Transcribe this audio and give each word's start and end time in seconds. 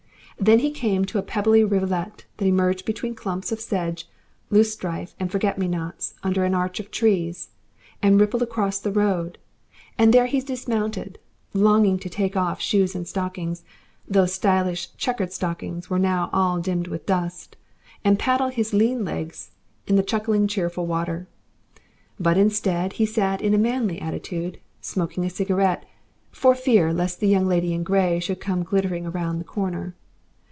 Then 0.39 0.57
he 0.57 0.71
came 0.71 1.05
to 1.05 1.19
a 1.19 1.21
pebbly 1.21 1.63
rivulet 1.63 2.25
that 2.37 2.47
emerged 2.47 2.83
between 2.83 3.13
clumps 3.13 3.51
of 3.51 3.59
sedge 3.59 4.09
loosestrife 4.49 5.13
and 5.19 5.31
forget 5.31 5.59
me 5.59 5.67
nots 5.67 6.15
under 6.23 6.43
an 6.43 6.55
arch 6.55 6.79
of 6.79 6.89
trees, 6.89 7.49
and 8.01 8.19
rippled 8.19 8.41
across 8.41 8.79
the 8.79 8.89
road, 8.91 9.37
and 9.99 10.11
there 10.11 10.25
he 10.25 10.39
dismounted, 10.41 11.19
longing 11.53 11.99
to 11.99 12.09
take 12.09 12.35
off 12.35 12.59
shoes 12.59 12.95
and 12.95 13.07
stockings 13.07 13.63
those 14.07 14.33
stylish 14.33 14.89
chequered 14.97 15.31
stockings 15.31 15.91
were 15.91 15.99
now 15.99 16.27
all 16.33 16.57
dimmed 16.59 16.87
with 16.87 17.05
dust 17.05 17.55
and 18.03 18.17
paddle 18.17 18.47
his 18.49 18.73
lean 18.73 19.05
legs 19.05 19.51
in 19.85 19.95
the 19.95 20.01
chuckling 20.01 20.47
cheerful 20.47 20.87
water. 20.87 21.27
But 22.19 22.39
instead 22.39 22.93
he 22.93 23.05
sat 23.05 23.43
in 23.43 23.53
a 23.53 23.59
manly 23.59 24.01
attitude, 24.01 24.59
smoking 24.81 25.23
a 25.23 25.29
cigarette, 25.29 25.85
for 26.31 26.55
fear 26.55 26.91
lest 26.91 27.19
the 27.19 27.27
Young 27.27 27.45
Lady 27.45 27.75
in 27.75 27.83
Grey 27.83 28.19
should 28.19 28.39
come 28.39 28.63
glittering 28.63 29.05
round 29.11 29.39
the 29.39 29.45
corner. 29.45 29.93